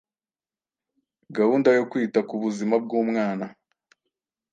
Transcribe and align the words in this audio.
Gahunda 1.37 1.69
yo 1.77 1.83
kwita 1.91 2.19
ku 2.29 2.35
buzima 2.43 2.75
bw’umwana 2.83 3.45